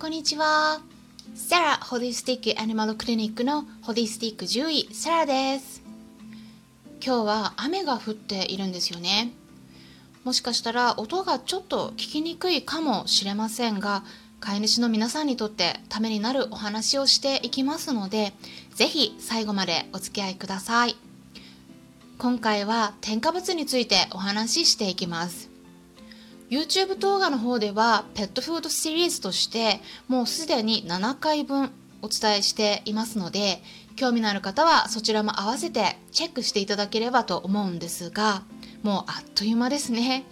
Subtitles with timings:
[0.00, 0.80] こんにちは。
[1.34, 5.82] サラホリスティックアニマルクリニックのホリスティック獣医サラです。
[7.04, 9.32] 今日は雨が降っているんですよね。
[10.22, 14.04] もしかしたら音がちょっと聞きにくいかもしれませんが、
[14.38, 18.32] 飼い主の皆さんにとってためになるお話をしていきますので、
[18.76, 20.94] ぜひ最後までお付き合いください。
[22.18, 25.47] 今回は添加物についてお話ししていきます。
[26.50, 33.62] YouTube 動画の方ではペットフードシリーズとしてもうすでに7回分お伝えしていますので
[33.96, 38.42] 興味のある方はそちらも合わせてチェックしていただければと思うんですが
[38.82, 40.24] もうあっという間ですね。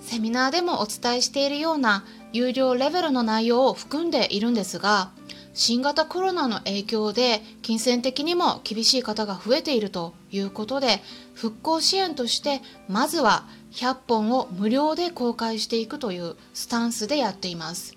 [0.00, 5.10] セミナーでもお伝えしているような有料レベルの内容を含んでいるんですが
[5.54, 11.00] 新型コロナの影響で金銭的にも厳しい方が増えているということで
[11.34, 17.96] 復興支援としてまずは100本を無料で公開していくというスタンスでやっています。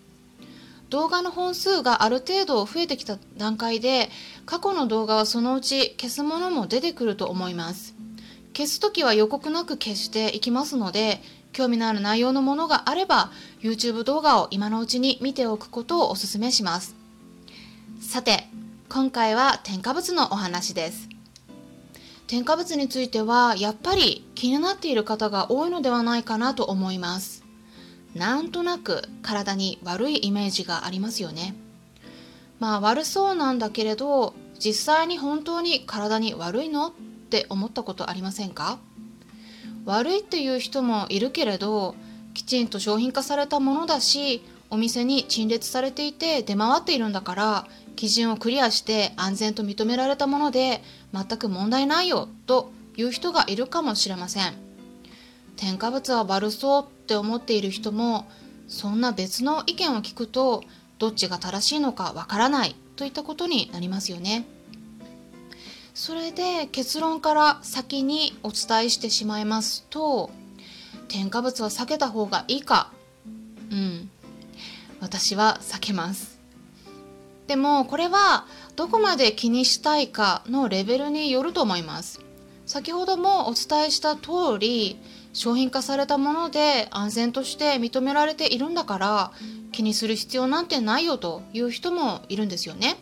[0.90, 4.10] 動画の本数がある程度増えてきた段階で
[4.46, 7.94] 過去の動画はそのうち消すものも出てくると思います。
[8.56, 11.22] 消す時は予告なく消していきますので
[11.54, 16.96] 興味のある内容のものがあれば YouTube 動画を今のうちに見ておくことをお勧めします。
[18.02, 18.48] さて
[18.90, 21.17] 今回は添加物のお話です。
[22.28, 27.46] 添加物についてはやっぱり気になっている方が多いのではないかなと思います。
[28.14, 31.56] なんとなく体に悪いイメージがありますよね。
[32.60, 36.92] まあ悪そうなんだけれど実際に本当に体に悪いのっ
[37.30, 38.80] て思ったことありませんか？
[39.86, 41.96] 悪いっていう人もいるけれど
[42.34, 47.68] きちんと商品化されたものだしお店に陳列されていて出回っているんだから
[47.98, 50.82] 基準をクリアして安全と認められたもので
[51.14, 54.54] 全く問題ないよという人がいるかもしれません。
[55.58, 58.28] 添加物は悪そうって思っている人も
[58.68, 60.64] そんな別の意見を聞くと
[61.00, 64.46] どっちが正しいのかわからないといったことになりますよね。
[65.96, 70.30] それで結論から先にお伝えしてしまいますと
[71.08, 72.92] 添加物は避けた方がいいか。
[73.72, 74.10] うん。
[75.00, 76.37] 私は避けます。
[77.48, 82.20] でもこれはどこまで気にしたいかのレベルによると思います。
[82.66, 85.00] 先ほどもお伝えした通り
[85.32, 89.32] 商品化されたもので安全として認められているんだから
[89.72, 92.98] 気にする必要なんてないよという人もいるんですよね、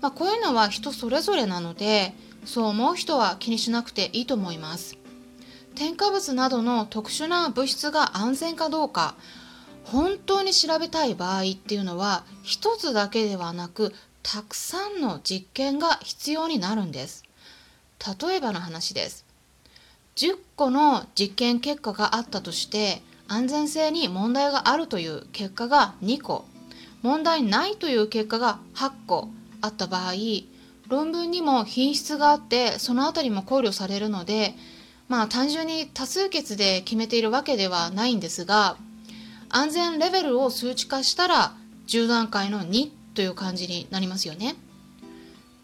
[0.00, 2.14] まあ、こういうのは人それぞれなので
[2.44, 4.96] そう思う人は気にしなくていいと思います。
[5.74, 9.14] 添加物などの特殊な物質が安全かどうか
[9.84, 13.92] 本当に調べたい場合っていうのは一つだけではなく
[14.22, 17.24] たくさんの実験が必要になるんです。
[18.20, 19.24] 例えばの話です。
[20.16, 26.44] 10個の実験結果があったとして安全性に問題があるという結果が2個。
[27.02, 29.28] 問題ないという結果が8個
[29.60, 30.12] あった場合
[30.88, 34.54] 論文にも品質があってその辺りも考慮されるので
[35.08, 38.76] まあ単純に多数決で決めているわけではないんですが
[39.50, 41.54] 安全レベルを数値化したら
[41.86, 44.56] 10段階の2という感じになりますよね。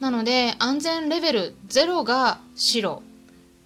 [0.00, 3.02] なので安全レベル0が白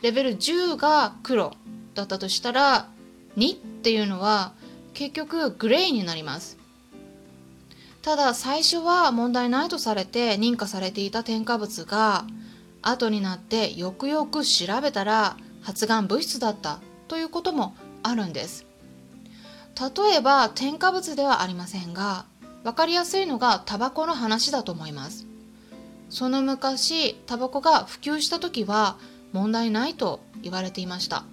[0.03, 1.53] レベル10が黒
[1.95, 2.89] だったとしたら
[3.37, 4.53] 2っていうのは
[4.95, 6.57] 結局グレーになります
[8.03, 12.25] ただ最初は問題ないとされて認可されていた添加物が
[12.81, 18.67] 後になってよくよく調べたら発がん物質だったということもあるんです
[19.81, 22.27] 例えば添加物ではありませんが
[22.65, 25.27] 分かりやすいのがタバコの話だと思います。
[26.11, 28.99] その昔タバコが普及した時は
[29.33, 31.25] 問題ないと言われていました。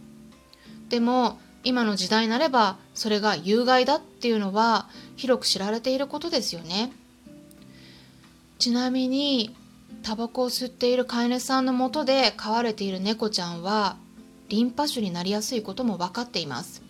[0.88, 4.88] でも今の時代になればそれが有害だっていうのは
[5.18, 6.94] 広く知られていることですよね。
[8.59, 9.53] ちなみに
[10.03, 13.97] タバコを吸っている飼い主さんのもとで飼われている猫ちゃんは
[14.47, 16.87] リンパ腫になりやすいことも分かっています。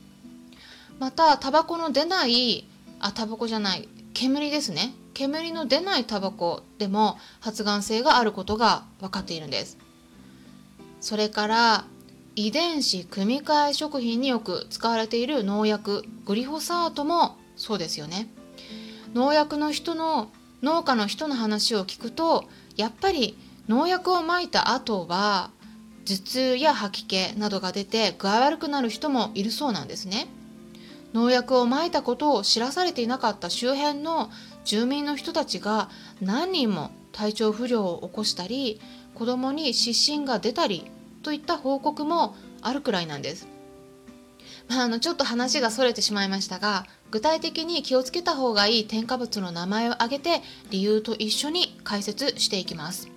[0.99, 2.67] またタバコの出ない
[2.99, 4.93] あタバコじゃない煙ですね。
[5.13, 9.77] 煙の出ないタバコでも発がん性があることが分かっているんです。
[11.01, 11.85] それから
[12.35, 18.29] 遺伝子組み換え食品によく使われている農薬グリホサートもそうですよね。
[19.13, 20.29] 農薬の人の
[20.61, 22.45] 農家の人の話を聞くと
[22.75, 25.51] やっぱり農薬をまいた後は
[26.05, 30.27] 頭痛や吐き気などが出て具合悪くなる人もいるそうなんですね。
[31.13, 34.29] 農薬をまいたことを知らされていなかった周辺の
[34.65, 35.89] 住民の人たちが
[36.21, 38.81] 何人も体調不良を起こしたり
[39.15, 40.91] 子供に湿疹が出たり
[41.23, 43.47] といった報告もあるくらいなんです。
[44.67, 53.09] まあ、あのちょっと話がそれてしまいましたが具体的に気をつけた方がいい添加物の名前を挙げて理由と一緒に解説していきます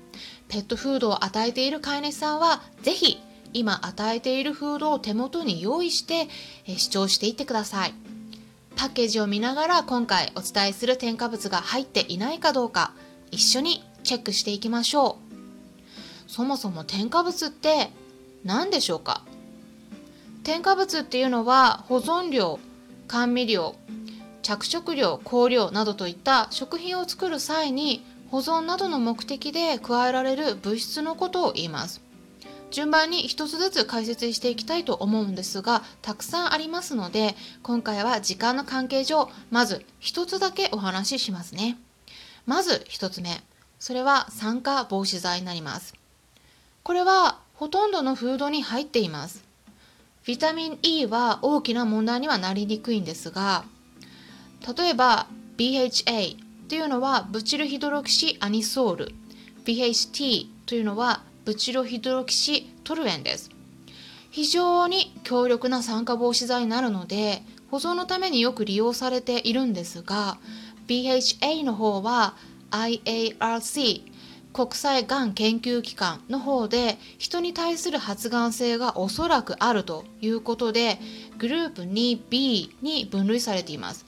[0.48, 3.20] ペットフードを与えている飼い主さんはぜひ
[3.52, 6.28] 今与えているフードを手元に用意して
[6.66, 7.94] 視聴していってください。
[8.76, 12.92] パッケージを見ながら今回お伝えする添加物が入っていないかどうか
[13.30, 15.18] 一緒にチェックしていきましょ
[16.26, 16.30] う。
[16.30, 17.90] そもそも添加物って
[18.44, 19.22] 何でしょうか？
[20.44, 22.58] 添加物っていうのは保存料
[23.08, 23.76] 甘味料
[24.42, 32.00] 着色料香料などといった食品を作る際に保存などの目的で加えられる物質のことを言います。
[32.70, 41.76] 順番に一つずつ解説していきたいと思うんですがたくさんありますので今回は時間の関係上まず一つだけお話ししますね。
[42.46, 43.42] まず一つ目。
[43.78, 45.94] それは酸化防止剤になります。
[46.82, 49.44] これはほとんどのフードに入っています。
[50.26, 53.64] ビタミン E は大きな問題にはなりにくいんですが
[54.76, 55.26] 例えば
[55.56, 56.36] BHA
[56.68, 59.14] というのはブチルヒドロキシアニソール。
[59.64, 63.50] BHT というのはブチロヒドロキシトルエンです。
[64.30, 70.38] 非常に強力な酸化防止剤になるので保存のためによく利用されているんですが
[70.86, 72.34] BHA の方は
[72.70, 74.02] IARC
[74.52, 80.98] 国際がん研究機関の方で人に対する発がん性がおそらくあるということで
[81.38, 84.06] グループ 2B に分類されています。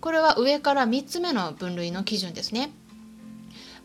[0.00, 2.70] これは上から3つ目の分類の基準ですね。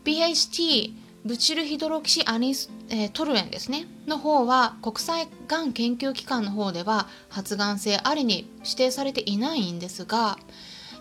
[0.04, 10.36] BHT ブチルヒドロキシアニス、えー、トルエンですねの方は国際がん研究機関の方では発がん性ありに指定されていないんですが、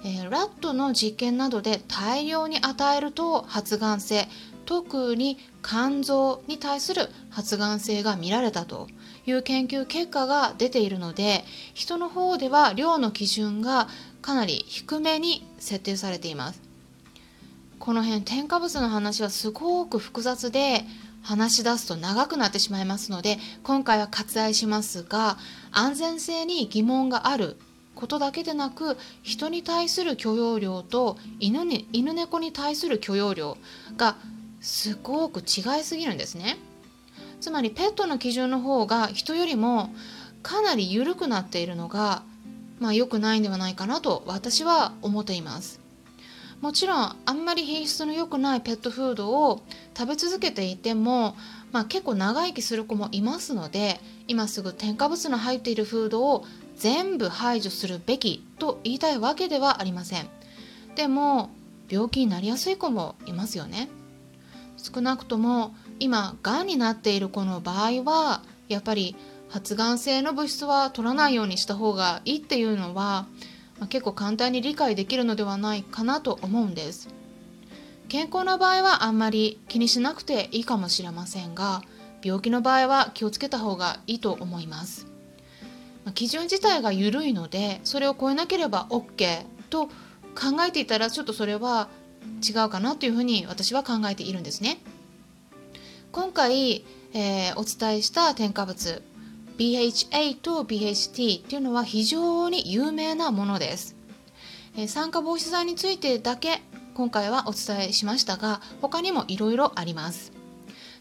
[0.06, 4.30] えー、ラットの実験などで大量に与えると発がん性
[4.66, 8.88] 特に肝臓に対する発がん性が見られたと
[9.26, 11.44] いう研究結果が出ているので
[11.74, 13.90] 人の方では量の基準が
[14.22, 16.73] かなり低めに設定されています。
[17.84, 20.86] この辺添加物の話はすごく複雑で
[21.22, 25.38] 話し出すと長くなってしまいますので今回は割愛しますが
[25.74, 27.58] 安全性に疑問がある
[27.94, 33.58] ことだけでなく人に対する許容量と犬に犬猫に対する許容量
[33.98, 34.16] が
[34.62, 36.56] すごく違いすぎるんですね。
[37.42, 39.94] つまりペットの基準の方が人よりも
[40.42, 42.24] かなり緩くなっているのが
[42.80, 45.83] まあ良くないんではないかなと私は思っています。
[46.64, 49.62] もちろんあんまり品質の良くないペットフードを
[49.98, 51.36] 食べ続けていても、
[51.74, 54.00] まあ、結構長生きする子もいますので
[54.30, 56.46] 今すぐ添加物の入っているフードを
[56.78, 60.30] 全部排除するべきと言いたいわけではありません。
[60.96, 61.50] でも
[61.90, 63.90] 病気になりやすい子もいますよね。
[64.78, 69.18] 少なくとも今がんになっている子の場合はやっぱり
[69.50, 73.28] 発がん性の物質は取らないようにした方がいいっていうのは
[73.84, 77.10] まあ、結構簡単に理解できるのではないかなと思うんです。
[78.08, 81.82] 健康な場合はあんまり気にしなくていいかもしれませんが
[82.24, 85.08] 病気の場合は気をつけた方がいいと思います、
[86.06, 89.92] まあ、基準自体が緩いのでそれを超えなければ OK と考
[90.68, 91.90] えていたらちょっとそれは
[92.48, 94.78] 違うかなというふうに私は考えているんですね。
[96.12, 99.02] 今回、えー、お伝えした添加物
[99.58, 103.96] BHA と BHT っていうのは非常に有名なものです。
[104.76, 106.62] え酸化防止剤についてだけ
[106.96, 110.32] 今回はお伝えしましたが他にもいろいろあります。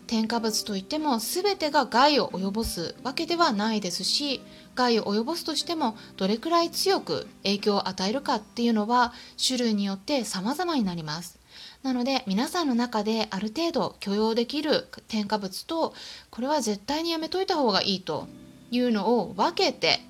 [0.06, 4.42] 添加物といっても全てが害を及ぼすわけではないですし
[4.75, 11.38] 害を及ぼすとしてもどれくらい強く影響を与えるかっていうのは種類によって様々になります。
[11.82, 15.94] なので皆さんの中である程度許容できる添加物と
[16.30, 18.28] これは絶対にやめといた方がいいと
[18.73, 20.00] いうのを分けて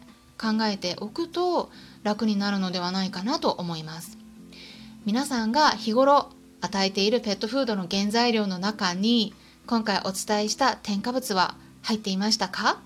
[0.40, 1.71] 考えておくと
[2.02, 4.16] 楽になるのではないかなと思います。
[5.04, 9.35] 皆さんが日頃与えているペットフードの原材料の中に
[9.66, 12.81] 今回お伝えした添加物は入っていましたか？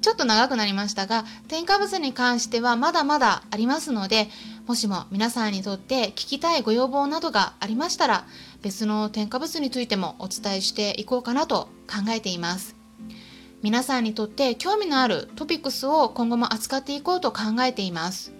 [0.00, 4.28] ちょっと長くなりましたが添加物に関してはまだまだありますので
[4.66, 8.24] もしも皆さんにとって聞きたいご要望などがありましたら
[8.62, 12.81] 別の添加物についてもお伝えしていこうかなと考えています。
[13.62, 18.32] 皆さんにとって興味のあるトピックスを今後も扱っていこうと考えています。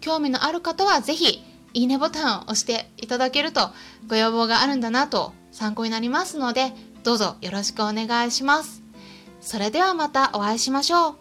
[0.00, 3.70] 興味のある方は是非いいねボタンを押していただけると
[4.08, 6.72] ご要望があるんだなと参考になりますので
[7.04, 8.82] どうぞよろしくお願いします。
[9.40, 11.14] それではまたお会いしましょう。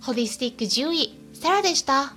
[0.00, 2.14] ホビスティック獣医、サラでした。